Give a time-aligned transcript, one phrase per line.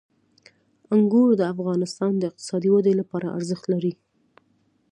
[0.93, 3.93] انګور د افغانستان د اقتصادي ودې لپاره ارزښت لري.